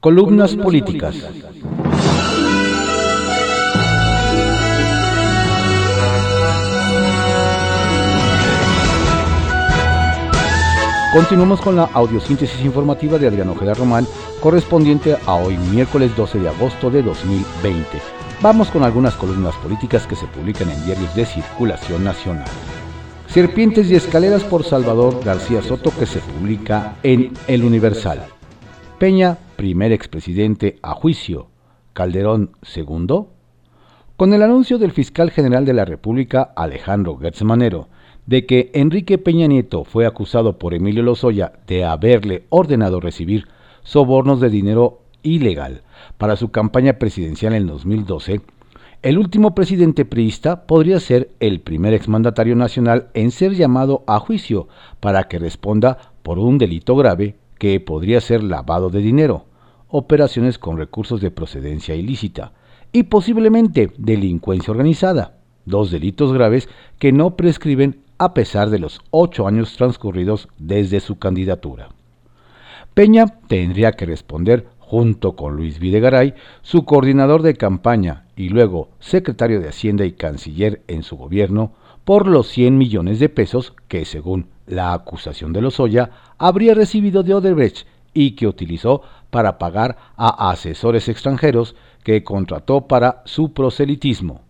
[0.00, 1.14] Columnas políticas.
[11.12, 14.06] Continuamos con la audiosíntesis informativa de Adriano Ojeda Román,
[14.40, 17.86] correspondiente a hoy miércoles 12 de agosto de 2020.
[18.40, 22.48] Vamos con algunas columnas políticas que se publican en diarios de circulación nacional.
[23.26, 28.39] Serpientes y escaleras por Salvador García Soto que se publica en El Universal.
[29.00, 31.46] Peña, primer expresidente a juicio.
[31.94, 33.30] Calderón, segundo.
[34.18, 37.88] Con el anuncio del fiscal general de la República, Alejandro Gertz Manero,
[38.26, 43.48] de que Enrique Peña Nieto fue acusado por Emilio Lozoya de haberle ordenado recibir
[43.84, 45.80] sobornos de dinero ilegal
[46.18, 48.42] para su campaña presidencial en 2012,
[49.00, 54.68] el último presidente priista podría ser el primer exmandatario nacional en ser llamado a juicio
[55.00, 59.44] para que responda por un delito grave que podría ser lavado de dinero,
[59.88, 62.52] operaciones con recursos de procedencia ilícita
[62.90, 65.36] y posiblemente delincuencia organizada,
[65.66, 71.18] dos delitos graves que no prescriben a pesar de los ocho años transcurridos desde su
[71.18, 71.90] candidatura.
[72.94, 79.60] Peña tendría que responder junto con Luis Videgaray, su coordinador de campaña y luego secretario
[79.60, 81.74] de Hacienda y canciller en su gobierno,
[82.06, 87.34] por los 100 millones de pesos que, según la acusación de Lozoya, habría recibido de
[87.34, 94.42] Odebrecht y que utilizó para pagar a asesores extranjeros que contrató para su proselitismo,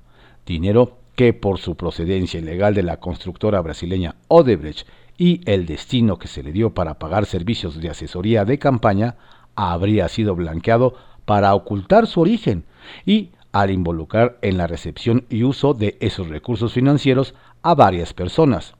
[0.46, 4.86] dinero que por su procedencia ilegal de la constructora brasileña Odebrecht
[5.18, 9.16] y el destino que se le dio para pagar servicios de asesoría de campaña,
[9.55, 10.94] habría sido blanqueado
[11.27, 12.64] para ocultar su origen
[13.05, 18.74] y al involucrar en la recepción y uso de esos recursos financieros a varias personas.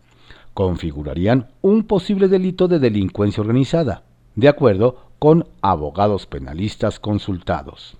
[0.55, 4.03] Configurarían un posible delito de delincuencia organizada,
[4.35, 7.97] de acuerdo con abogados penalistas consultados.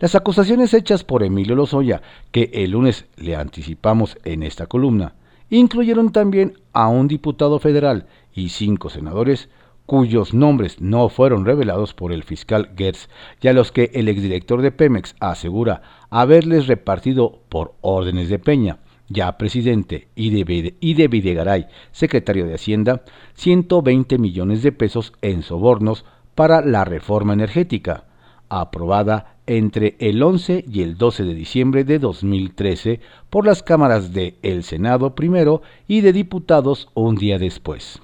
[0.00, 2.02] Las acusaciones hechas por Emilio Lozoya,
[2.32, 5.14] que el lunes le anticipamos en esta columna,
[5.50, 9.48] incluyeron también a un diputado federal y cinco senadores
[9.86, 13.08] cuyos nombres no fueron revelados por el fiscal Gertz
[13.40, 15.80] y a los que el exdirector de Pemex asegura
[16.10, 23.02] haberles repartido por órdenes de Peña, ya presidente, y de, Videgaray, secretario de Hacienda,
[23.34, 26.04] 120 millones de pesos en sobornos
[26.34, 28.04] para la reforma energética,
[28.48, 34.36] aprobada entre el 11 y el 12 de diciembre de 2013 por las cámaras de
[34.42, 38.00] el Senado primero y de diputados un día después.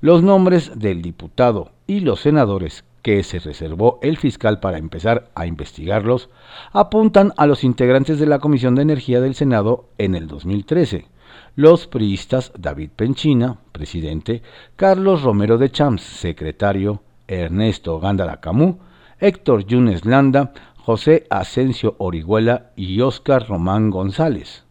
[0.00, 5.46] Los nombres del diputado y los senadores que se reservó el fiscal para empezar a
[5.46, 6.30] investigarlos
[6.72, 11.06] apuntan a los integrantes de la Comisión de Energía del Senado en el 2013,
[11.56, 14.42] los priistas David Penchina, presidente,
[14.76, 18.78] Carlos Romero de Champs, secretario, Ernesto Gándara Camú,
[19.18, 24.64] Héctor Yunes Landa, José Asensio Orihuela y Óscar Román González.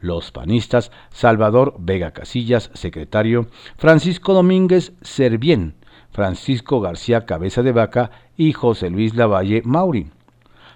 [0.00, 5.74] Los panistas Salvador Vega Casillas, secretario, Francisco Domínguez Servién,
[6.12, 10.10] Francisco García Cabeza de Vaca y José Luis Lavalle Mauri.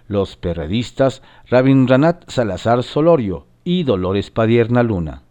[0.07, 5.23] Los perredistas Ranat Salazar Solorio y Dolores Padierna Luna.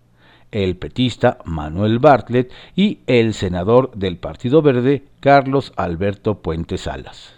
[0.52, 7.34] El petista Manuel Bartlett y el senador del Partido Verde Carlos Alberto Puente Salas.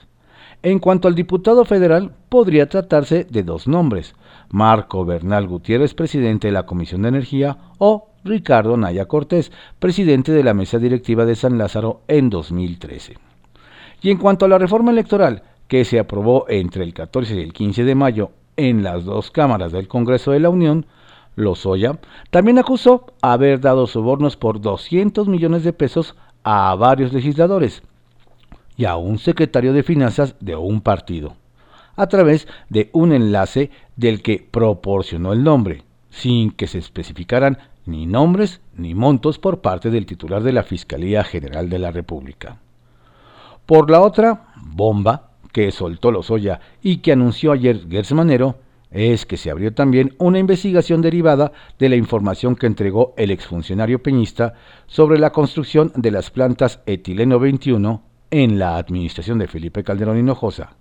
[0.63, 4.15] En cuanto al diputado federal, podría tratarse de dos nombres,
[4.49, 10.43] Marco Bernal Gutiérrez, presidente de la Comisión de Energía, o Ricardo Naya Cortés, presidente de
[10.43, 13.17] la Mesa Directiva de San Lázaro en 2013.
[14.01, 17.53] Y en cuanto a la reforma electoral, que se aprobó entre el 14 y el
[17.53, 20.87] 15 de mayo en las dos cámaras del Congreso de la Unión,
[21.35, 21.99] Lozoya
[22.31, 27.83] también acusó haber dado sobornos por 200 millones de pesos a varios legisladores,
[28.75, 31.35] y a un secretario de finanzas de un partido,
[31.95, 38.05] a través de un enlace del que proporcionó el nombre, sin que se especificaran ni
[38.05, 42.59] nombres ni montos por parte del titular de la Fiscalía General de la República.
[43.65, 48.57] Por la otra, bomba que soltó Lozoya y que anunció ayer Gersmanero,
[48.91, 54.01] es que se abrió también una investigación derivada de la información que entregó el exfuncionario
[54.01, 54.53] peñista
[54.87, 60.75] sobre la construcción de las plantas etileno 21 en la administración de Felipe Calderón Hinojosa,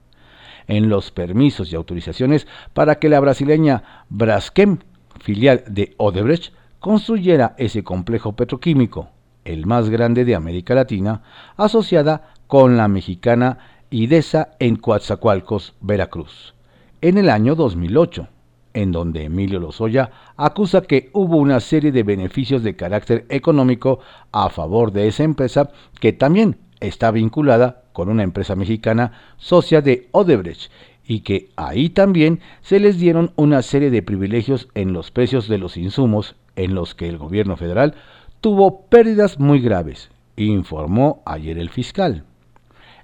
[0.67, 4.79] en los permisos y autorizaciones para que la brasileña Braskem,
[5.21, 6.53] filial de Odebrecht,
[6.85, 9.09] construyera ese complejo petroquímico,
[9.47, 11.23] el más grande de América Latina,
[11.57, 13.57] asociada con la mexicana
[13.89, 16.55] IDESA en Coatzacoalcos, Veracruz,
[17.01, 18.29] en el año 2008,
[18.75, 24.01] en donde Emilio Lozoya acusa que hubo una serie de beneficios de carácter económico
[24.31, 25.71] a favor de esa empresa
[26.01, 30.71] que también está vinculada con una empresa mexicana socia de Odebrecht
[31.07, 35.57] y que ahí también se les dieron una serie de privilegios en los precios de
[35.57, 37.95] los insumos en los que el gobierno federal
[38.41, 42.25] tuvo pérdidas muy graves, informó ayer el fiscal.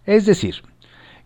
[0.05, 0.63] Es decir,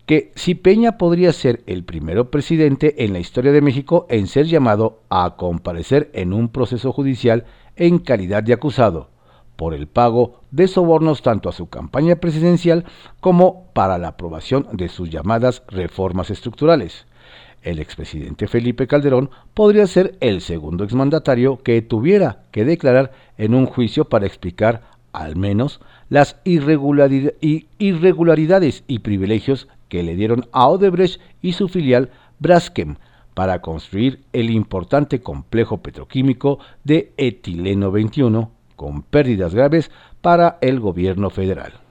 [0.05, 4.45] que si Peña podría ser el primero presidente en la historia de México en ser
[4.45, 7.45] llamado a comparecer en un proceso judicial
[7.75, 9.09] en calidad de acusado,
[9.55, 12.85] por el pago de sobornos tanto a su campaña presidencial
[13.19, 17.05] como para la aprobación de sus llamadas reformas estructurales.
[17.65, 23.65] El expresidente Felipe Calderón podría ser el segundo exmandatario que tuviera que declarar en un
[23.65, 24.83] juicio para explicar
[25.13, 32.97] al menos las irregularidades y privilegios que le dieron a Odebrecht y su filial Braskem
[33.33, 39.89] para construir el importante complejo petroquímico de etileno 21 con pérdidas graves
[40.21, 41.84] para el gobierno federal.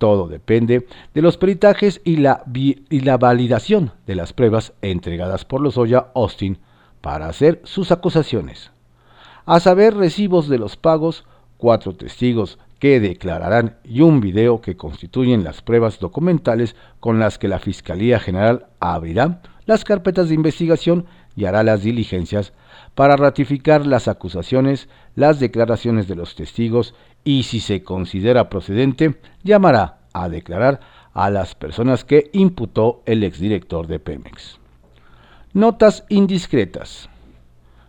[0.00, 5.60] Todo depende de los peritajes y la, y la validación de las pruebas entregadas por
[5.60, 6.56] los Oya Austin
[7.02, 8.70] para hacer sus acusaciones.
[9.44, 11.26] A saber, recibos de los pagos,
[11.58, 17.48] cuatro testigos que declararán y un video que constituyen las pruebas documentales con las que
[17.48, 21.04] la Fiscalía General abrirá las carpetas de investigación
[21.36, 22.54] y hará las diligencias
[22.94, 26.94] para ratificar las acusaciones, las declaraciones de los testigos
[27.24, 30.80] y, si se considera procedente, llamará a declarar
[31.12, 34.58] a las personas que imputó el exdirector de Pemex.
[35.52, 37.08] Notas indiscretas.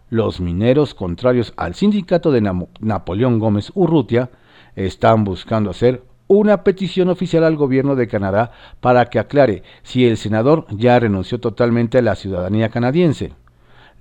[0.09, 2.41] Los mineros contrarios al sindicato de
[2.79, 4.29] Napoleón Gómez Urrutia
[4.75, 10.17] están buscando hacer una petición oficial al gobierno de Canadá para que aclare si el
[10.17, 13.33] senador ya renunció totalmente a la ciudadanía canadiense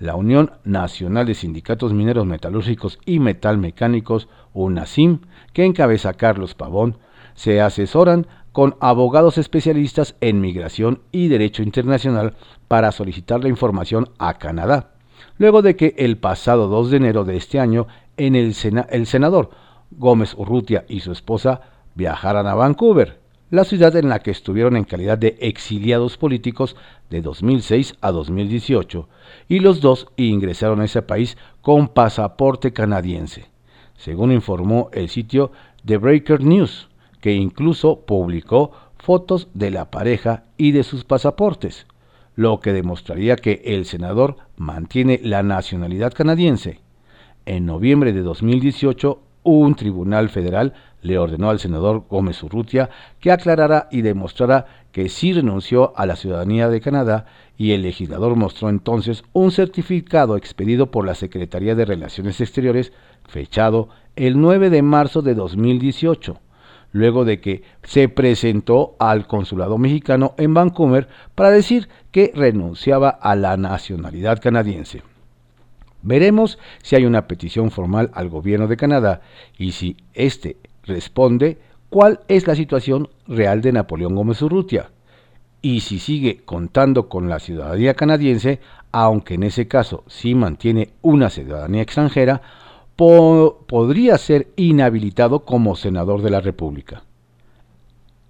[0.00, 5.20] la Unión Nacional de Sindicatos Mineros Metalúrgicos y Metalmecánicos, UNASIM,
[5.52, 6.96] que encabeza Carlos Pavón,
[7.34, 12.34] se asesoran con abogados especialistas en migración y derecho internacional
[12.66, 14.94] para solicitar la información a Canadá,
[15.36, 17.86] luego de que el pasado 2 de enero de este año
[18.16, 18.54] en el,
[18.88, 19.50] el senador
[19.90, 21.60] Gómez Urrutia y su esposa
[21.94, 23.19] viajaran a Vancouver,
[23.50, 26.76] la ciudad en la que estuvieron en calidad de exiliados políticos
[27.10, 29.08] de 2006 a 2018,
[29.48, 33.46] y los dos ingresaron a ese país con pasaporte canadiense,
[33.96, 35.50] según informó el sitio
[35.84, 36.88] The Breaker News,
[37.20, 41.86] que incluso publicó fotos de la pareja y de sus pasaportes,
[42.36, 46.80] lo que demostraría que el senador mantiene la nacionalidad canadiense.
[47.46, 53.88] En noviembre de 2018, un tribunal federal le ordenó al senador Gómez Urrutia que aclarara
[53.90, 57.26] y demostrara que sí renunció a la ciudadanía de Canadá
[57.56, 62.92] y el legislador mostró entonces un certificado expedido por la Secretaría de Relaciones Exteriores
[63.28, 66.38] fechado el 9 de marzo de 2018,
[66.92, 73.36] luego de que se presentó al consulado mexicano en Vancouver para decir que renunciaba a
[73.36, 75.02] la nacionalidad canadiense.
[76.02, 79.20] Veremos si hay una petición formal al gobierno de Canadá
[79.58, 80.56] y si éste
[80.90, 81.56] responde
[81.88, 84.90] cuál es la situación real de Napoleón Gómez Urrutia
[85.62, 88.60] y si sigue contando con la ciudadanía canadiense,
[88.92, 92.42] aunque en ese caso sí mantiene una ciudadanía extranjera,
[92.96, 97.02] podría ser inhabilitado como senador de la República.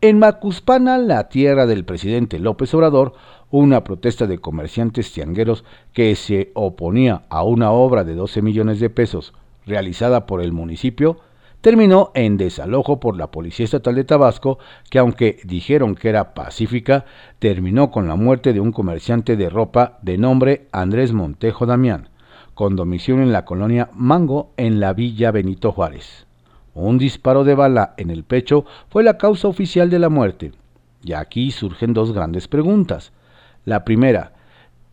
[0.01, 3.15] En Macuspana, la tierra del presidente López Obrador,
[3.51, 8.91] una protesta de comerciantes tiangueros que se oponía a una obra de 12 millones de
[8.91, 9.35] pesos
[9.67, 11.19] realizada por el municipio,
[11.61, 17.05] terminó en desalojo por la Policía Estatal de Tabasco, que aunque dijeron que era pacífica,
[17.39, 22.09] terminó con la muerte de un comerciante de ropa de nombre Andrés Montejo Damián,
[22.55, 26.27] con domicilio en la colonia Mango, en la Villa Benito Juárez.
[26.75, 30.53] Un disparo de bala en el pecho fue la causa oficial de la muerte.
[31.03, 33.13] Y aquí surgen dos grandes preguntas.
[33.65, 34.33] La primera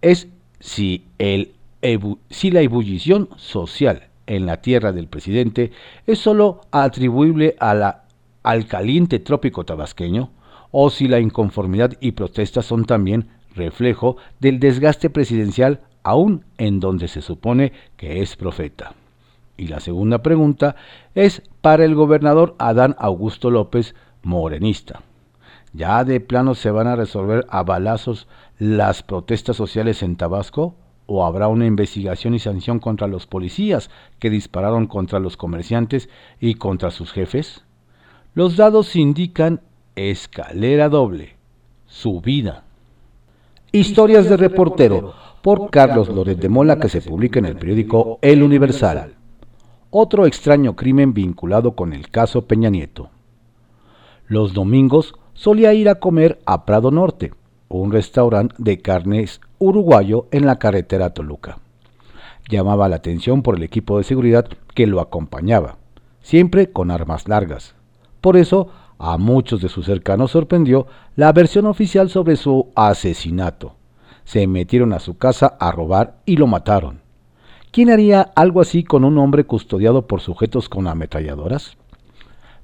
[0.02, 0.28] es
[0.60, 5.72] si, el, la ebullición social en la tierra del presidente
[6.06, 10.32] es sólo atribuible al caliente trópico tabasqueño,
[10.72, 17.08] o si la inconformidad y protestas son también reflejo del desgaste presidencial aún en donde
[17.08, 18.94] se supone que es profeta.
[19.58, 20.76] Y la segunda pregunta
[21.16, 25.02] es para el gobernador Adán Augusto López, morenista.
[25.74, 28.28] ¿Ya de plano se van a resolver a balazos
[28.60, 30.76] las protestas sociales en Tabasco?
[31.08, 36.10] O habrá una investigación y sanción contra los policías que dispararon contra los comerciantes
[36.40, 37.64] y contra sus jefes?
[38.36, 39.62] Los dados indican
[39.96, 41.36] escalera doble,
[41.88, 42.66] subida.
[43.72, 48.44] Historias de reportero por Carlos Loret de Mola que se publica en el periódico El
[48.44, 49.14] Universal.
[49.90, 53.10] Otro extraño crimen vinculado con el caso Peña Nieto.
[54.28, 57.34] Los domingos solía ir a comer a Prado Norte,
[57.70, 61.60] un restaurante de carnes uruguayo en la carretera Toluca.
[62.50, 65.78] Llamaba la atención por el equipo de seguridad que lo acompañaba,
[66.22, 67.76] siempre con armas largas.
[68.22, 73.76] Por eso, a muchos de sus cercanos sorprendió la versión oficial sobre su asesinato.
[74.24, 77.02] Se metieron a su casa a robar y lo mataron.
[77.72, 81.78] ¿Quién haría algo así con un hombre custodiado por sujetos con ametralladoras?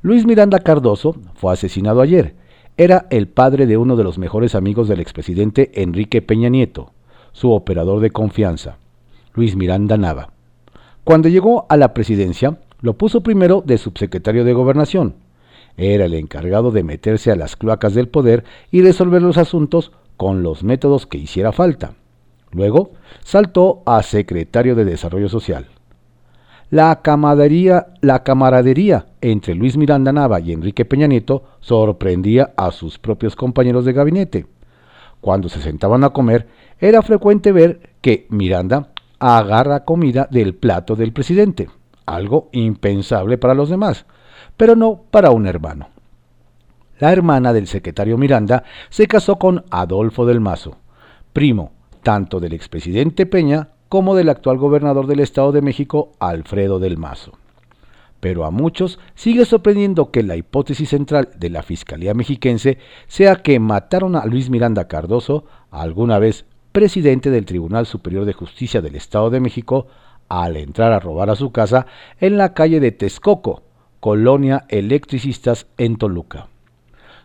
[0.01, 2.35] Luis Miranda Cardoso fue asesinado ayer.
[2.75, 6.91] Era el padre de uno de los mejores amigos del expresidente Enrique Peña Nieto,
[7.31, 8.77] su operador de confianza,
[9.35, 10.29] Luis Miranda Nava.
[11.03, 15.13] Cuando llegó a la presidencia, lo puso primero de subsecretario de Gobernación.
[15.77, 20.41] Era el encargado de meterse a las cloacas del poder y resolver los asuntos con
[20.41, 21.93] los métodos que hiciera falta.
[22.51, 22.91] Luego
[23.23, 25.67] saltó a secretario de Desarrollo Social.
[26.70, 32.98] La camaradería, la camaradería entre Luis Miranda Nava y Enrique Peña Nieto sorprendía a sus
[32.98, 34.48] propios compañeros de gabinete.
[35.22, 36.48] Cuando se sentaban a comer,
[36.79, 38.89] era frecuente ver que Miranda
[39.20, 41.70] agarra comida del plato del presidente,
[42.05, 44.05] algo impensable para los demás,
[44.58, 45.89] pero no para un hermano.
[47.00, 50.77] La hermana del secretario Miranda se casó con Adolfo del Mazo,
[51.32, 51.72] primo
[52.03, 57.33] tanto del expresidente Peña como del actual gobernador del Estado de México, Alfredo del Mazo.
[58.21, 63.59] Pero a muchos sigue sorprendiendo que la hipótesis central de la Fiscalía mexiquense sea que
[63.59, 69.29] mataron a Luis Miranda Cardoso, alguna vez presidente del Tribunal Superior de Justicia del Estado
[69.29, 69.85] de México,
[70.27, 71.85] al entrar a robar a su casa
[72.19, 73.62] en la calle de Texcoco,
[74.00, 76.47] colonia electricistas en Toluca.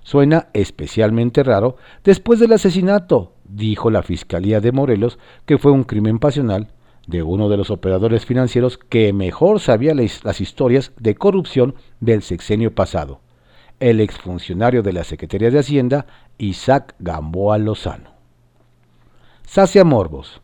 [0.02, 6.18] Suena especialmente raro después del asesinato dijo la Fiscalía de Morelos que fue un crimen
[6.18, 6.68] pasional
[7.06, 12.74] de uno de los operadores financieros que mejor sabía las historias de corrupción del sexenio
[12.74, 13.20] pasado,
[13.80, 18.10] el exfuncionario de la Secretaría de Hacienda, Isaac Gamboa Lozano.
[19.46, 20.42] Sacia Morbos.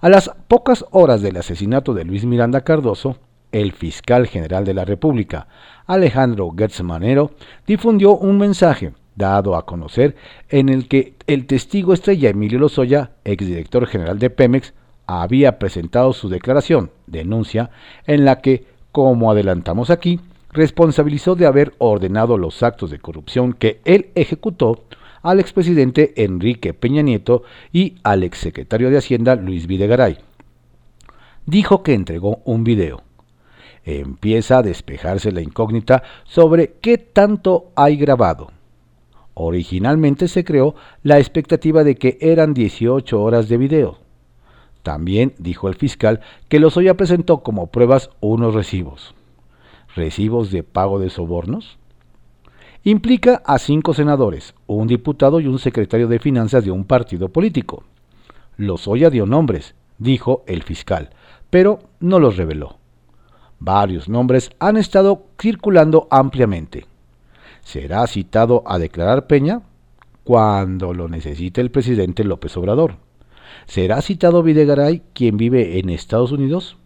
[0.00, 3.18] A las pocas horas del asesinato de Luis Miranda Cardoso,
[3.50, 5.48] el fiscal general de la República,
[5.86, 6.82] Alejandro Gertz
[7.66, 10.14] difundió un mensaje dado a conocer
[10.48, 14.74] en el que el testigo estrella Emilio Lozoya, exdirector general de Pemex,
[15.06, 17.70] había presentado su declaración, denuncia,
[18.06, 20.20] en la que, como adelantamos aquí,
[20.50, 24.84] responsabilizó de haber ordenado los actos de corrupción que él ejecutó
[25.22, 27.42] al expresidente Enrique Peña Nieto
[27.72, 30.18] y al exsecretario de Hacienda Luis Videgaray.
[31.46, 33.02] Dijo que entregó un video.
[33.84, 38.55] Empieza a despejarse la incógnita sobre qué tanto hay grabado
[39.38, 43.98] Originalmente se creó la expectativa de que eran 18 horas de video.
[44.82, 49.14] También dijo el fiscal que Lozoya presentó como pruebas unos recibos.
[49.94, 51.76] ¿Recibos de pago de sobornos?
[52.82, 57.84] Implica a cinco senadores, un diputado y un secretario de finanzas de un partido político.
[58.56, 61.10] Lozoya dio nombres, dijo el fiscal,
[61.50, 62.78] pero no los reveló.
[63.58, 66.86] Varios nombres han estado circulando ampliamente
[67.66, 69.62] será citado a declarar Peña
[70.22, 72.98] cuando lo necesite el presidente López Obrador.
[73.66, 76.76] ¿Será citado Videgaray, quien vive en Estados Unidos?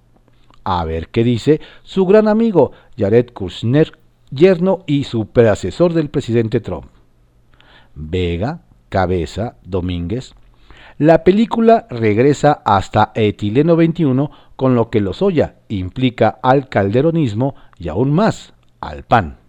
[0.64, 3.92] A ver qué dice su gran amigo Jared Kushner,
[4.30, 6.86] yerno y superasesor del presidente Trump.
[7.94, 10.34] Vega, Cabeza, Domínguez.
[10.96, 18.12] La película regresa hasta Etileno 21, con lo que Lozoya implica al calderonismo y aún
[18.12, 19.39] más al PAN.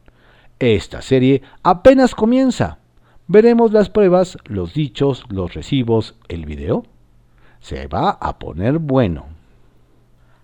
[0.61, 2.77] Esta serie apenas comienza.
[3.25, 6.85] Veremos las pruebas, los dichos, los recibos, el video.
[7.59, 9.25] Se va a poner bueno.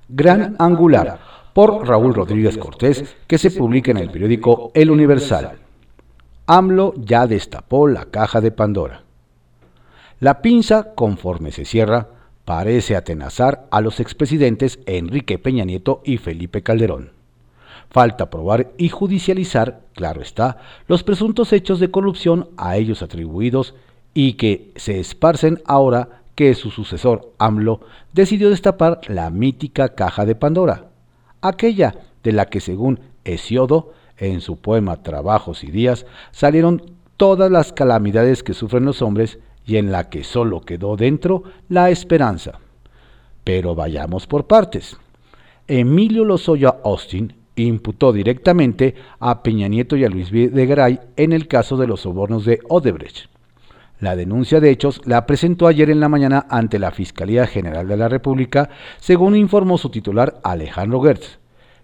[0.10, 1.20] Gran Angular,
[1.54, 5.60] por Raúl Rodríguez Cortés, que se publica en el periódico El Universal.
[6.48, 9.04] AMLO ya destapó la caja de Pandora.
[10.20, 12.08] La pinza, conforme se cierra,
[12.44, 17.17] parece atenazar a los expresidentes Enrique Peña Nieto y Felipe Calderón.
[17.90, 23.76] Falta probar y judicializar, claro está, los presuntos hechos de corrupción a ellos atribuidos
[24.14, 27.82] y que se esparcen ahora que su sucesor, AMLO,
[28.14, 30.86] decidió destapar la mítica caja de Pandora,
[31.42, 36.82] aquella de la que según Hesiodo, en su poema Trabajos y Días, salieron
[37.18, 41.90] todas las calamidades que sufren los hombres y en la que solo quedó dentro la
[41.90, 42.60] esperanza.
[43.44, 44.98] Pero vayamos por partes.
[45.68, 47.34] Emilio Lozoya Austin
[47.64, 52.46] imputó directamente a Peña Nieto y a Luis Videgaray en el caso de los sobornos
[52.46, 53.30] de Odebrecht.
[54.00, 57.98] La denuncia de hechos la presentó ayer en la mañana ante la Fiscalía General de
[57.98, 61.40] la República, según informó su titular Alejandro Gertz,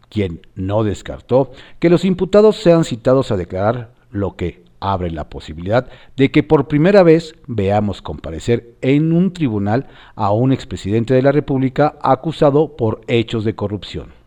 [0.10, 5.90] quien no descartó que los imputados sean citados a declarar lo que abre la posibilidad
[6.16, 11.32] de que por primera vez veamos comparecer en un tribunal a un expresidente de la
[11.32, 14.23] República acusado por hechos de corrupción.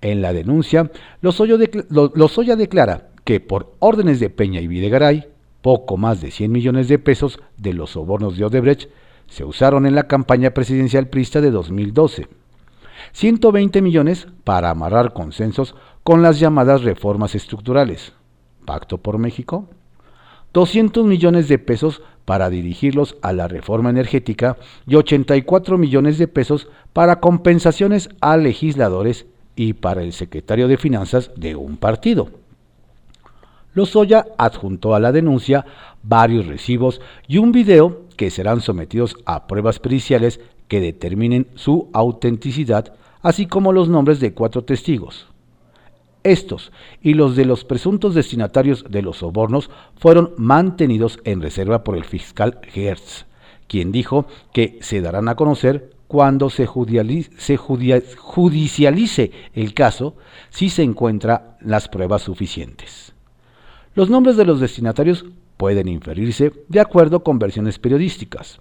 [0.00, 5.26] En la denuncia, Lozoya, declara que por órdenes de Peña y Videgaray,
[5.62, 8.90] poco más de 100 millones de pesos de los sobornos de Odebrecht
[9.26, 12.28] se usaron en la campaña presidencial prista de 2012.
[13.12, 15.74] 120 millones para amarrar consensos
[16.04, 18.12] con las llamadas reformas estructurales.
[18.64, 19.68] Pacto por México.
[20.52, 26.68] 200 millones de pesos para dirigirlos a la reforma energética y 84 millones de pesos
[26.92, 32.28] para compensaciones a legisladores y para el secretario de Finanzas de un partido.
[33.74, 35.66] Lozoya adjuntó a la denuncia
[36.02, 42.94] varios recibos y un video que serán sometidos a pruebas periciales que determinen su autenticidad,
[43.22, 45.26] así como los nombres de cuatro testigos.
[46.22, 46.72] Estos
[47.02, 52.04] y los de los presuntos destinatarios de los sobornos fueron mantenidos en reserva por el
[52.04, 53.26] fiscal Hertz,
[53.68, 60.16] quien dijo que se darán a conocer cuando se, judicialice el caso
[60.50, 63.12] si se encuentran las pruebas suficientes.
[63.94, 65.24] Los nombres de los destinatarios
[65.56, 68.60] pueden inferirse de acuerdo con versiones periodísticas.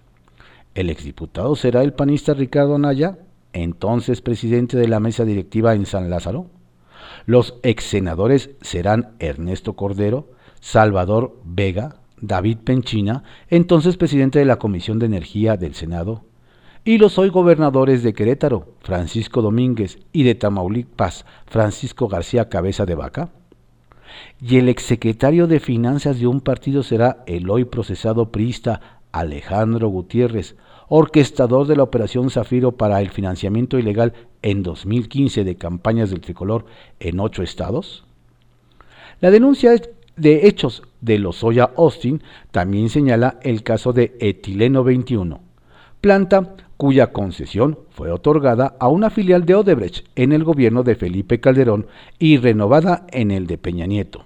[0.73, 3.19] El exdiputado será el panista Ricardo Naya,
[3.53, 6.47] entonces presidente de la mesa directiva en San Lázaro.
[7.25, 14.99] Los ex senadores serán Ernesto Cordero, Salvador Vega, David Penchina, entonces presidente de la Comisión
[14.99, 16.23] de Energía del Senado,
[16.87, 22.93] y los hoy gobernadores de Querétaro, Francisco Domínguez, y de Tamaulipas, Francisco García Cabeza de
[22.93, 23.29] Vaca.
[24.39, 30.55] Y el exsecretario de Finanzas de un partido será el hoy procesado priista Alejandro Gutiérrez,
[30.87, 34.13] orquestador de la Operación Zafiro para el financiamiento ilegal
[34.43, 36.65] en 2015 de campañas del tricolor
[36.99, 38.05] en ocho estados?
[39.21, 39.71] La denuncia
[40.17, 45.41] de hechos de Lozoya Austin también señala el caso de Etileno 21,
[45.99, 51.39] planta cuya concesión fue otorgada a una filial de Odebrecht en el gobierno de Felipe
[51.39, 51.87] Calderón
[52.19, 54.25] y renovada en el de Peña Nieto.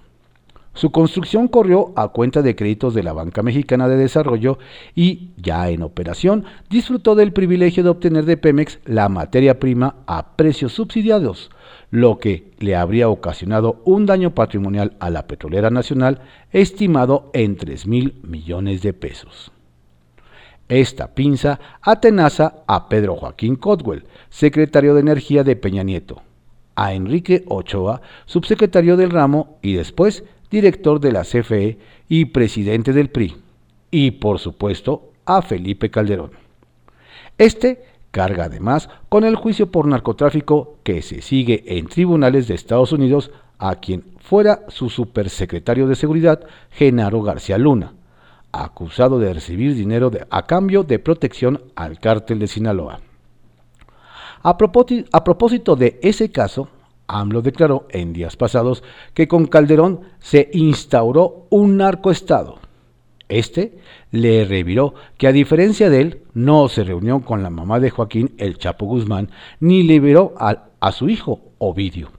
[0.72, 4.58] Su construcción corrió a cuenta de créditos de la Banca Mexicana de Desarrollo
[4.94, 10.36] y, ya en operación, disfrutó del privilegio de obtener de Pemex la materia prima a
[10.36, 11.50] precios subsidiados,
[11.90, 16.20] lo que le habría ocasionado un daño patrimonial a la petrolera nacional
[16.52, 19.52] estimado en 3 mil millones de pesos.
[20.70, 26.22] Esta pinza atenaza a Pedro Joaquín Codwell, secretario de Energía de Peña Nieto,
[26.76, 31.76] a Enrique Ochoa, subsecretario del ramo y después director de la CFE
[32.08, 33.34] y presidente del PRI,
[33.90, 36.30] y por supuesto a Felipe Calderón.
[37.36, 42.92] Este carga además con el juicio por narcotráfico que se sigue en tribunales de Estados
[42.92, 47.94] Unidos a quien fuera su supersecretario de Seguridad, Genaro García Luna,
[48.52, 53.00] acusado de recibir dinero a cambio de protección al cártel de Sinaloa.
[54.42, 56.68] A propósito de ese caso,
[57.06, 58.82] AMLO declaró en días pasados
[59.14, 62.58] que con Calderón se instauró un narcoestado.
[63.28, 63.78] Este
[64.10, 68.34] le reviró que a diferencia de él, no se reunió con la mamá de Joaquín
[68.38, 72.10] el Chapo Guzmán, ni liberó a, a su hijo Ovidio.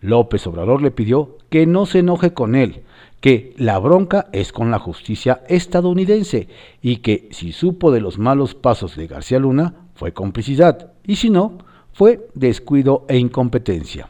[0.00, 2.82] López Obrador le pidió que no se enoje con él,
[3.20, 6.48] que la bronca es con la justicia estadounidense
[6.82, 11.30] y que si supo de los malos pasos de García Luna fue complicidad y si
[11.30, 11.58] no,
[11.92, 14.08] fue descuido e incompetencia.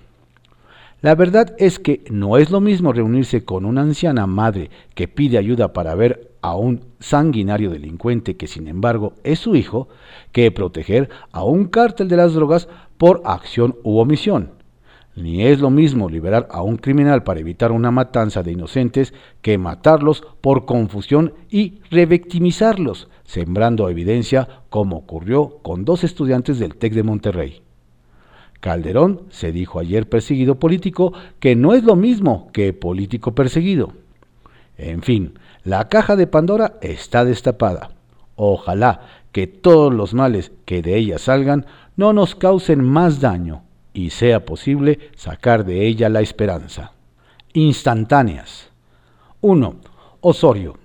[1.01, 5.39] La verdad es que no es lo mismo reunirse con una anciana madre que pide
[5.39, 9.89] ayuda para ver a un sanguinario delincuente que sin embargo es su hijo,
[10.33, 14.58] que proteger a un cártel de las drogas por acción u omisión.
[15.19, 19.59] Ni es lo mismo liberar a un criminal para evitar una matanza de inocentes que
[19.59, 27.03] matarlos por confusión y revictimizarlos, sembrando evidencia como ocurrió con dos estudiantes del TEC de
[27.03, 27.63] Monterrey.
[28.61, 33.95] Calderón se dijo ayer perseguido político que no es lo mismo que político perseguido.
[34.77, 37.91] En fin, la caja de Pandora está destapada.
[38.37, 39.01] Ojalá
[39.33, 43.63] que todos los males que de ella salgan no nos causen más daño
[43.99, 46.93] y sea posible sacar de ella la esperanza.
[47.53, 48.71] Instantáneas.
[49.41, 49.75] 1.
[50.21, 50.79] Osorio.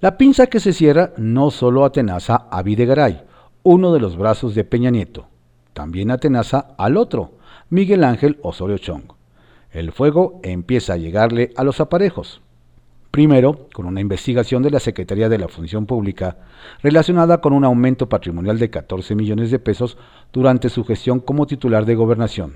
[0.00, 3.22] La pinza que se cierra no solo atenaza a Videgaray,
[3.62, 5.28] uno de los brazos de Peña Nieto,
[5.72, 7.34] también atenaza al otro,
[7.70, 9.04] Miguel Ángel Osorio Chong.
[9.70, 12.40] El fuego empieza a llegarle a los aparejos.
[13.12, 16.38] Primero, con una investigación de la Secretaría de la Función Pública
[16.82, 19.98] relacionada con un aumento patrimonial de 14 millones de pesos
[20.32, 22.54] durante su gestión como titular de gobernación.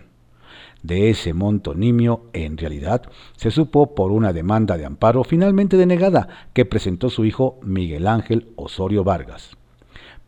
[0.82, 3.02] de ese monto nimio, en realidad,
[3.36, 8.52] se supo por una demanda de amparo finalmente denegada que presentó su hijo Miguel Ángel
[8.56, 9.58] Osorio Vargas.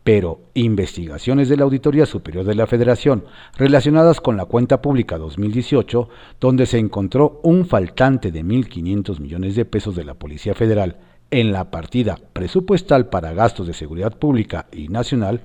[0.09, 3.27] Pero investigaciones de la Auditoría Superior de la Federación
[3.59, 6.09] relacionadas con la cuenta pública 2018,
[6.41, 10.97] donde se encontró un faltante de 1.500 millones de pesos de la Policía Federal
[11.31, 15.43] en la partida presupuestal para gastos de seguridad pública y nacional,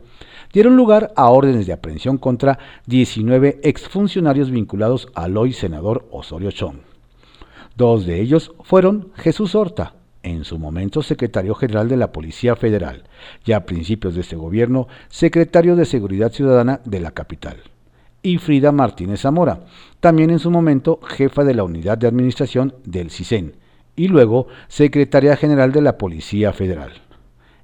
[0.53, 6.77] dieron lugar a órdenes de aprehensión contra 19 exfuncionarios vinculados al hoy senador Osorio Chong.
[7.75, 13.03] Dos de ellos fueron Jesús Horta, en su momento secretario general de la Policía Federal,
[13.45, 17.57] y a principios de este gobierno secretario de Seguridad Ciudadana de la capital,
[18.21, 19.65] y Frida Martínez Zamora,
[19.99, 23.57] también en su momento jefa de la Unidad de Administración del CISEN,
[23.95, 26.93] y luego secretaria general de la Policía Federal.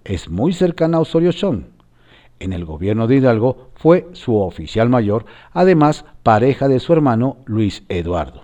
[0.03, 1.63] Es muy cercana a Osorio Chong,
[2.39, 7.83] en el gobierno de Hidalgo fue su oficial mayor, además pareja de su hermano Luis
[7.89, 8.43] Eduardo.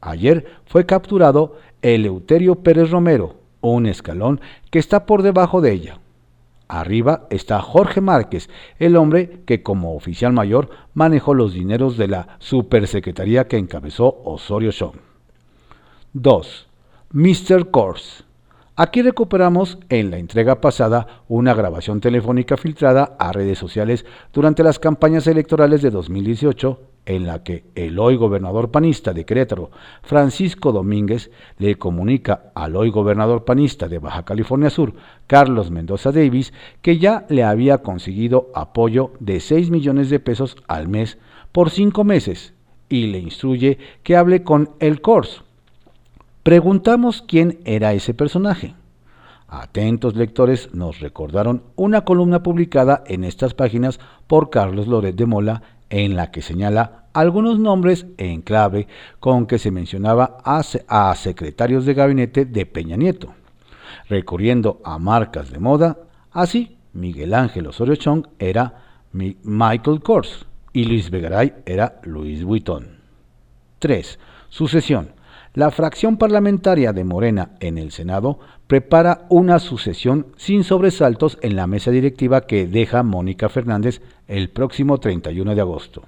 [0.00, 4.40] Ayer fue capturado Eleuterio Pérez Romero, un escalón
[4.70, 5.98] que está por debajo de ella.
[6.68, 12.36] Arriba está Jorge Márquez, el hombre que como oficial mayor manejó los dineros de la
[12.38, 14.96] supersecretaría que encabezó Osorio Chong.
[16.14, 16.68] 2.
[17.12, 17.70] Mr.
[17.70, 18.24] Kors.
[18.74, 24.78] Aquí recuperamos en la entrega pasada una grabación telefónica filtrada a redes sociales durante las
[24.78, 29.70] campañas electorales de 2018 en la que el hoy gobernador panista de Querétaro,
[30.02, 34.94] Francisco Domínguez, le comunica al hoy gobernador panista de Baja California Sur,
[35.26, 40.88] Carlos Mendoza Davis, que ya le había conseguido apoyo de 6 millones de pesos al
[40.88, 41.18] mes
[41.50, 42.54] por cinco meses
[42.88, 45.42] y le instruye que hable con el CORS,
[46.42, 48.74] Preguntamos quién era ese personaje.
[49.46, 55.62] Atentos lectores nos recordaron una columna publicada en estas páginas por Carlos Loret de Mola
[55.92, 58.88] en la que señala algunos nombres en clave
[59.20, 63.34] con que se mencionaba a, secretarios de gabinete de Peña Nieto.
[64.08, 65.98] Recurriendo a marcas de moda,
[66.32, 73.02] así Miguel Ángel Osorio Chong era Michael Kors y Luis Vegaray era Luis Vuitton.
[73.78, 74.18] 3.
[74.48, 75.12] Sucesión
[75.54, 78.38] la fracción parlamentaria de Morena en el Senado
[78.72, 84.96] prepara una sucesión sin sobresaltos en la mesa directiva que deja Mónica Fernández el próximo
[84.96, 86.04] 31 de agosto.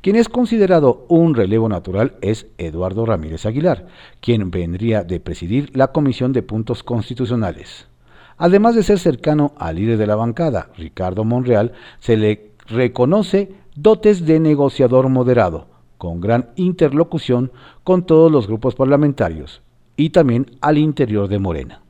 [0.00, 3.88] Quien es considerado un relevo natural es Eduardo Ramírez Aguilar,
[4.20, 7.88] quien vendría de presidir la Comisión de Puntos Constitucionales.
[8.36, 14.24] Además de ser cercano al líder de la bancada, Ricardo Monreal, se le reconoce dotes
[14.24, 17.50] de negociador moderado, con gran interlocución
[17.82, 19.62] con todos los grupos parlamentarios
[19.96, 21.82] y también al interior de Morena.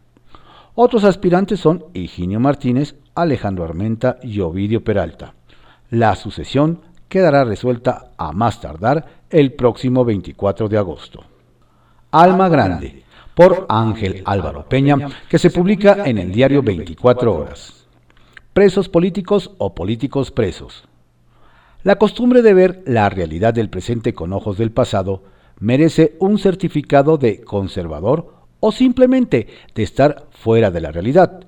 [0.81, 5.35] Otros aspirantes son Higinio Martínez, Alejandro Armenta y Ovidio Peralta.
[5.91, 11.25] La sucesión quedará resuelta a más tardar el próximo 24 de agosto.
[12.13, 13.03] Alma Grande,
[13.35, 17.89] por Ángel Álvaro Peña, que se publica en el diario 24 horas.
[18.53, 20.85] Presos políticos o políticos presos.
[21.83, 25.25] La costumbre de ver la realidad del presente con ojos del pasado
[25.59, 31.45] merece un certificado de conservador o simplemente de estar fuera de la realidad.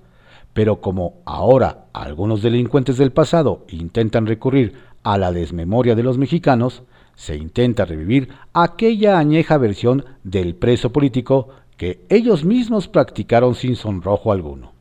[0.53, 6.83] Pero como ahora algunos delincuentes del pasado intentan recurrir a la desmemoria de los mexicanos,
[7.15, 14.33] se intenta revivir aquella añeja versión del preso político que ellos mismos practicaron sin sonrojo
[14.33, 14.73] alguno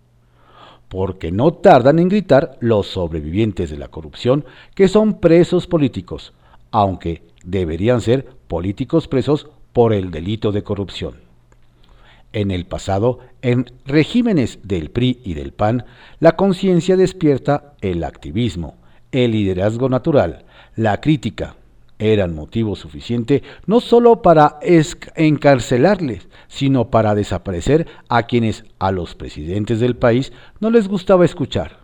[0.89, 4.44] porque no tardan en gritar los sobrevivientes de la corrupción
[4.76, 6.34] que son presos políticos,
[6.72, 11.29] aunque deberían ser políticos presos por el delito de corrupción.
[12.32, 15.86] En el pasado, en regímenes del PRI y del PAN,
[16.20, 18.78] la conciencia despierta el activismo,
[19.12, 21.56] el liderazgo natural, la crítica,
[22.00, 29.82] eran motivo suficiente no solo para encarcelarles, sino para desaparecer a quienes a los presidentes
[29.82, 31.80] del país no les gustaba escuchar.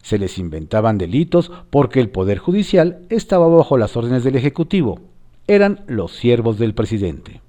[0.00, 5.00] Se les inventaban delitos porque el Poder Judicial estaba bajo las órdenes del Ejecutivo.
[5.48, 7.40] Eran los siervos del presidente.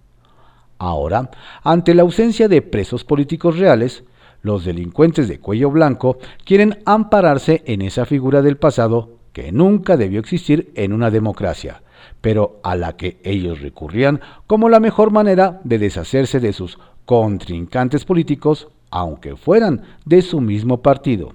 [0.79, 1.29] Ahora,
[1.61, 4.05] ante la ausencia de presos políticos reales,
[4.41, 10.21] los delincuentes de cuello blanco quieren ampararse en esa figura del pasado que nunca debió
[10.21, 11.83] existir en una democracia,
[12.21, 18.05] pero a la que ellos recurrían como la mejor manera de deshacerse de sus contrincantes
[18.05, 21.33] políticos, aunque fueran de su mismo partido.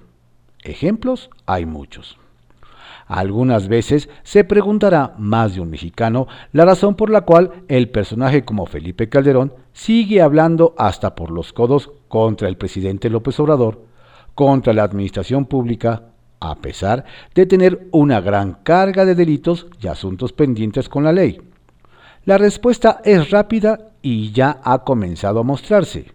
[0.63, 2.17] Ejemplos hay muchos.
[3.07, 8.43] Algunas veces se preguntará más de un mexicano la razón por la cual el personaje
[8.43, 13.83] como Felipe Calderón sigue hablando hasta por los codos contra el presidente López Obrador,
[14.33, 16.03] contra la administración pública,
[16.39, 21.39] a pesar de tener una gran carga de delitos y asuntos pendientes con la ley.
[22.25, 26.11] La respuesta es rápida y ya ha comenzado a mostrarse.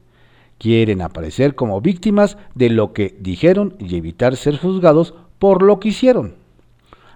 [0.58, 5.90] Quieren aparecer como víctimas de lo que dijeron y evitar ser juzgados por lo que
[5.90, 6.39] hicieron.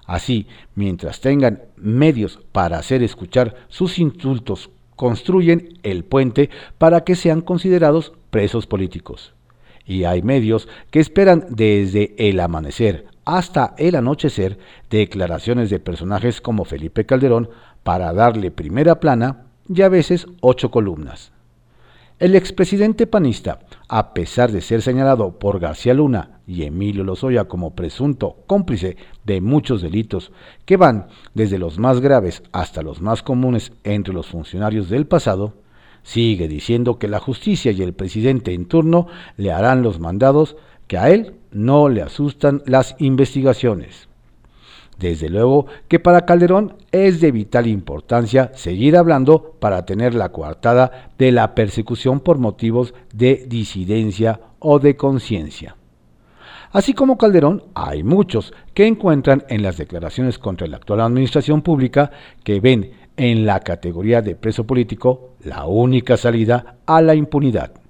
[0.06, 7.40] Así, mientras tengan medios para hacer escuchar sus insultos, construyen el puente para que sean
[7.40, 9.34] considerados presos políticos.
[9.86, 14.58] Y hay medios que esperan desde el amanecer hasta el anochecer
[14.90, 17.50] declaraciones de personajes como Felipe Calderón
[17.82, 21.33] para darle primera plana y a veces ocho columnas.
[22.20, 27.74] El expresidente panista, a pesar de ser señalado por García Luna y Emilio Lozoya como
[27.74, 30.30] presunto cómplice de muchos delitos
[30.64, 35.54] que van desde los más graves hasta los más comunes entre los funcionarios del pasado,
[36.04, 40.98] sigue diciendo que la justicia y el presidente en turno le harán los mandados que
[40.98, 44.08] a él no le asustan las investigaciones.
[44.98, 51.10] Desde luego que para Calderón es de vital importancia seguir hablando para tener la coartada
[51.18, 55.76] de la persecución por motivos de disidencia o de conciencia.
[56.72, 62.10] Así como Calderón, hay muchos que encuentran en las declaraciones contra la actual administración pública
[62.42, 67.83] que ven en la categoría de preso político la única salida a la impunidad.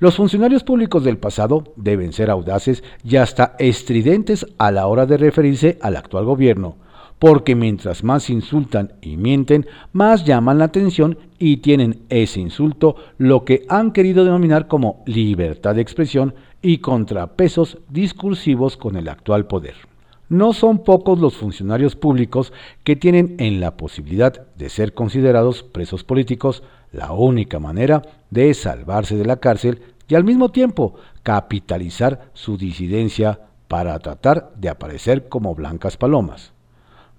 [0.00, 5.18] Los funcionarios públicos del pasado deben ser audaces y hasta estridentes a la hora de
[5.18, 6.76] referirse al actual gobierno,
[7.18, 13.44] porque mientras más insultan y mienten, más llaman la atención y tienen ese insulto lo
[13.44, 19.89] que han querido denominar como libertad de expresión y contrapesos discursivos con el actual poder.
[20.30, 22.52] No son pocos los funcionarios públicos
[22.84, 26.62] que tienen en la posibilidad de ser considerados presos políticos
[26.92, 33.40] la única manera de salvarse de la cárcel y al mismo tiempo capitalizar su disidencia
[33.66, 36.52] para tratar de aparecer como blancas palomas.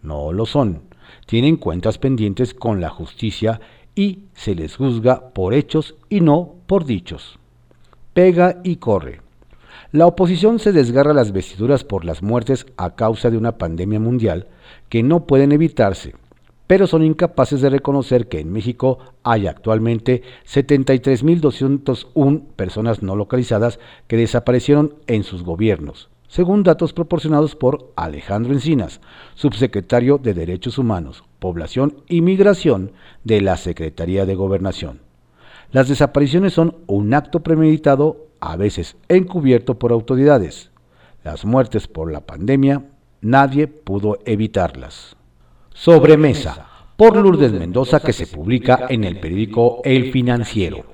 [0.02, 0.84] No lo son,
[1.26, 3.60] tienen cuentas pendientes con la justicia
[3.94, 7.40] y se les juzga por hechos y no por dichos.
[8.14, 9.20] Pega y corre.
[9.92, 14.48] La oposición se desgarra las vestiduras por las muertes a causa de una pandemia mundial
[14.90, 16.14] que no pueden evitarse
[16.72, 23.78] pero son incapaces de reconocer que en México hay actualmente 73.201 personas no localizadas
[24.08, 29.02] que desaparecieron en sus gobiernos, según datos proporcionados por Alejandro Encinas,
[29.36, 32.94] subsecretario de Derechos Humanos, Población y Migración
[33.26, 35.02] de la Secretaría de Gobernación.
[35.74, 40.72] Las desapariciones son un acto premeditado, a veces encubierto por autoridades.
[41.24, 42.84] Las muertes por la pandemia,
[43.22, 45.16] nadie pudo evitarlas.
[45.74, 50.86] Sobremesa, por Lourdes Mendoza, que se publica en el periódico El Financiero.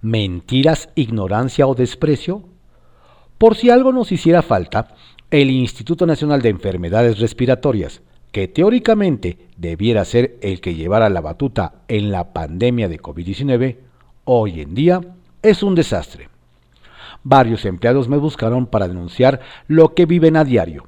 [0.00, 2.42] ¿Mentiras, ignorancia o desprecio?
[3.36, 4.94] Por si algo nos hiciera falta,
[5.30, 11.82] el Instituto Nacional de Enfermedades Respiratorias, que teóricamente debiera ser el que llevara la batuta
[11.88, 13.76] en la pandemia de COVID-19,
[14.24, 15.00] hoy en día
[15.42, 16.33] es un desastre.
[17.24, 20.86] Varios empleados me buscaron para denunciar lo que viven a diario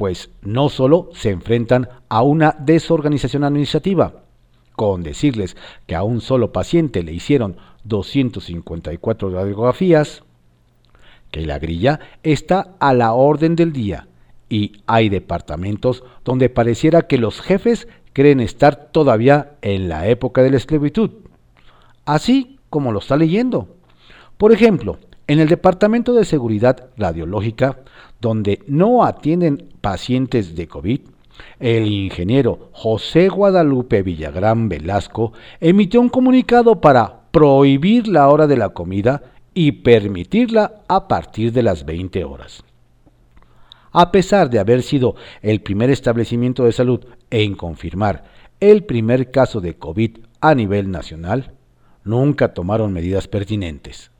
[0.00, 4.22] pues no solo se enfrentan a una desorganización administrativa,
[4.74, 10.22] con decirles que a un solo paciente le hicieron 254 radiografías,
[11.30, 14.08] que la grilla está a la orden del día
[14.48, 20.48] y hay departamentos donde pareciera que los jefes creen estar todavía en la época de
[20.48, 21.10] la esclavitud,
[22.06, 23.68] así como lo está leyendo.
[24.38, 24.98] Por ejemplo,
[25.30, 27.78] en el Departamento de Seguridad Radiológica
[28.20, 31.02] donde no atienden pacientes de COVID,
[31.60, 38.70] el ingeniero José Guadalupe Villagrán Velasco emitió un comunicado para prohibir la hora de la
[38.70, 39.22] comida
[39.54, 42.64] y permitirla a partir de las 20 horas.
[43.92, 48.24] A pesar de haber sido el primer establecimiento de salud en confirmar
[48.58, 51.52] el primer caso de COVID a nivel nacional,
[52.02, 54.10] nunca tomaron medidas pertinentes.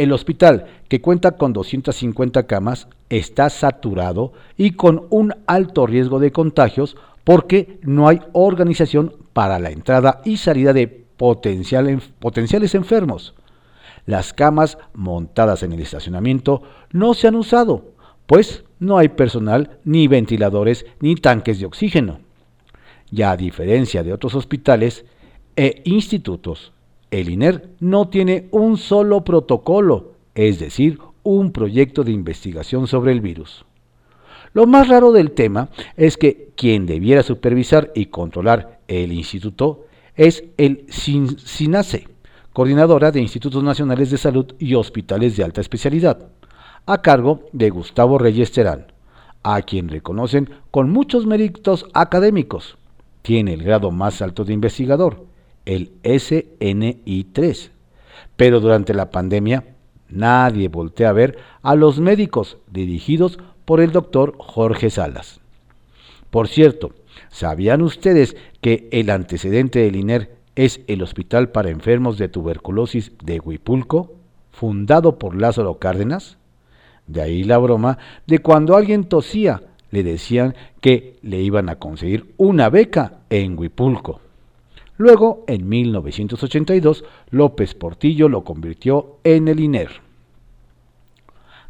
[0.00, 6.32] El hospital, que cuenta con 250 camas, está saturado y con un alto riesgo de
[6.32, 13.34] contagios porque no hay organización para la entrada y salida de potenciales enfermos.
[14.06, 17.90] Las camas montadas en el estacionamiento no se han usado,
[18.26, 22.20] pues no hay personal, ni ventiladores, ni tanques de oxígeno.
[23.10, 25.04] Ya a diferencia de otros hospitales
[25.56, 26.72] e institutos
[27.10, 33.20] el INER no tiene un solo protocolo, es decir, un proyecto de investigación sobre el
[33.20, 33.64] virus.
[34.52, 40.44] Lo más raro del tema es que quien debiera supervisar y controlar el instituto es
[40.56, 42.08] el SINASE,
[42.52, 46.30] coordinadora de Institutos Nacionales de Salud y Hospitales de Alta Especialidad,
[46.86, 48.86] a cargo de Gustavo Reyes Terán,
[49.42, 52.76] a quien reconocen con muchos méritos académicos,
[53.22, 55.29] tiene el grado más alto de investigador,
[55.64, 57.70] el SNI3.
[58.36, 59.64] Pero durante la pandemia,
[60.08, 65.40] nadie voltea a ver a los médicos dirigidos por el doctor Jorge Salas.
[66.30, 66.92] Por cierto,
[67.28, 73.40] ¿sabían ustedes que el antecedente del INER es el Hospital para Enfermos de Tuberculosis de
[73.40, 74.14] Huipulco,
[74.50, 76.38] fundado por Lázaro Cárdenas?
[77.06, 82.32] De ahí la broma de cuando alguien tosía, le decían que le iban a conseguir
[82.36, 84.20] una beca en Huipulco.
[85.00, 89.88] Luego, en 1982, López Portillo lo convirtió en el INER.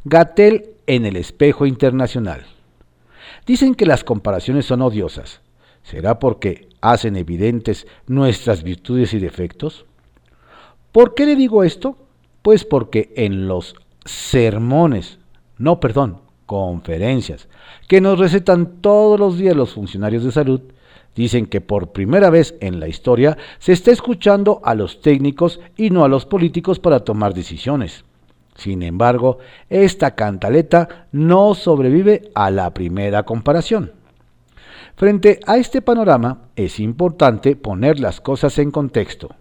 [0.03, 2.45] Gatel en el espejo internacional.
[3.47, 5.43] Dicen que las comparaciones son odiosas.
[5.85, 9.87] ¿Será porque hacen evidentes nuestras virtudes y defectos?
[10.91, 11.99] ¿Por qué le digo esto?
[12.43, 15.21] Pues porque en los sermones,
[15.57, 17.49] no, perdón, conferencias,
[17.87, 20.63] que nos recetan todos los días los funcionarios de salud,
[21.15, 25.91] dicen que por primera vez en la historia se está escuchando a los técnicos y
[25.91, 28.05] no a los políticos para tomar decisiones.
[28.57, 33.93] Sin embargo, esta cantaleta no sobrevive a la primera comparación.
[34.97, 39.35] Frente a este panorama, es importante poner las cosas en contexto.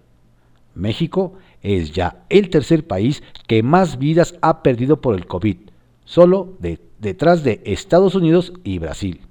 [0.73, 5.58] México es ya el tercer país que más vidas ha perdido por el COVID,
[6.05, 6.53] solo
[6.99, 9.28] detrás de Estados Unidos y Brasil.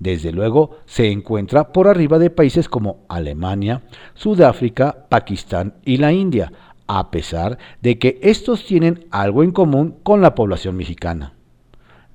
[0.00, 3.82] Desde luego, se encuentra por arriba de países como Alemania,
[4.14, 6.52] Sudáfrica, Pakistán y la India,
[6.86, 11.34] a pesar de que estos tienen algo en común con la población mexicana.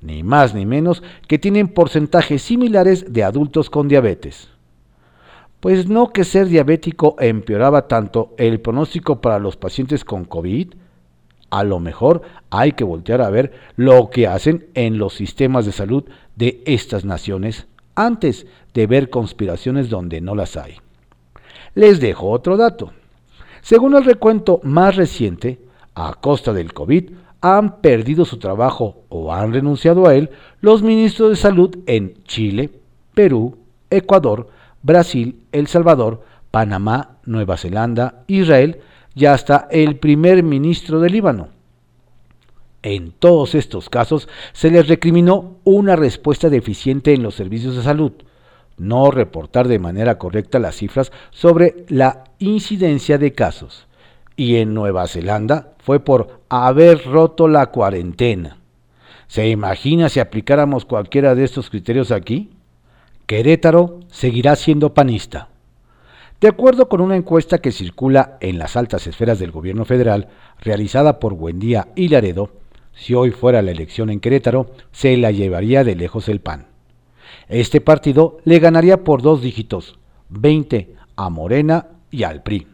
[0.02, 4.50] Ni más ni menos que tienen porcentajes similares de adultos con diabetes.
[5.60, 10.74] Pues no que ser diabético empeoraba tanto el pronóstico para los pacientes con COVID,
[11.50, 15.72] a lo mejor hay que voltear a ver lo que hacen en los sistemas de
[15.72, 16.04] salud
[16.36, 20.76] de estas naciones antes de ver conspiraciones donde no las hay.
[21.76, 22.94] Les dejo otro dato.
[23.62, 25.60] Según el recuento más reciente,
[25.96, 30.30] a costa del COVID, han perdido su trabajo o han renunciado a él
[30.62, 32.70] los ministros de salud en Chile,
[33.14, 33.58] Perú,
[33.90, 34.50] Ecuador,
[34.82, 38.82] Brasil, El Salvador, Panamá, Nueva Zelanda, Israel
[39.20, 41.50] y hasta el primer ministro de Líbano.
[42.82, 48.14] En todos estos casos se les recriminó una respuesta deficiente en los servicios de salud,
[48.78, 53.88] no reportar de manera correcta las cifras sobre la incidencia de casos.
[54.38, 58.56] Y en Nueva Zelanda fue por haber roto la cuarentena.
[59.28, 62.52] ¿Se imagina si aplicáramos cualquiera de estos criterios aquí?
[63.26, 65.50] Querétaro seguirá siendo panista.
[66.40, 70.30] De acuerdo con una encuesta que circula en las altas esferas del gobierno federal,
[70.62, 72.52] realizada por Buendía y Laredo,
[72.94, 76.68] si hoy fuera la elección en Querétaro, se la llevaría de lejos el PAN.
[77.50, 80.00] Este partido le ganaría por dos dígitos,
[80.30, 82.68] 20 a Morena y al PRI.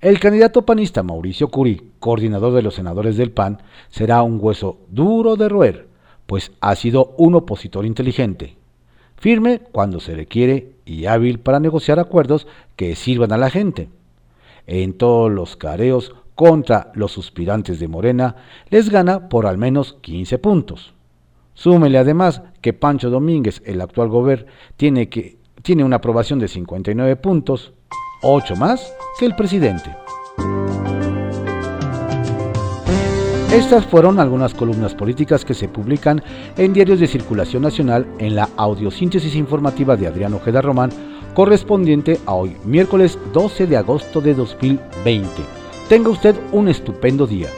[0.00, 5.36] El candidato panista Mauricio Curi, coordinador de los senadores del PAN, será un hueso duro
[5.36, 5.88] de roer,
[6.24, 8.56] pues ha sido un opositor inteligente,
[9.16, 13.88] firme cuando se requiere y hábil para negociar acuerdos que sirvan a la gente.
[14.66, 18.36] En todos los careos contra los suspirantes de Morena,
[18.68, 20.94] les gana por al menos 15 puntos.
[21.54, 27.16] Súmele además que Pancho Domínguez, el actual gobernador, tiene, que, tiene una aprobación de 59
[27.16, 27.72] puntos,
[28.22, 29.96] 8 más que el presidente.
[33.56, 36.22] Estas fueron algunas columnas políticas que se publican
[36.58, 40.90] en diarios de circulación nacional en la audiosíntesis informativa de Adriano Ojeda Román,
[41.32, 45.26] correspondiente a hoy, miércoles 12 de agosto de 2020.
[45.88, 47.48] Tenga usted un estupendo día.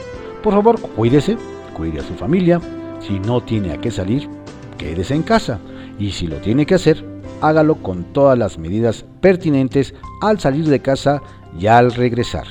[0.41, 1.35] Por favor, cuídese,
[1.75, 2.61] cuide a su familia,
[3.01, 4.29] si no tiene a qué salir,
[4.77, 5.59] quédese en casa.
[5.99, 7.03] Y si lo tiene que hacer,
[7.41, 11.21] hágalo con todas las medidas pertinentes al salir de casa
[11.59, 12.45] y al regresar.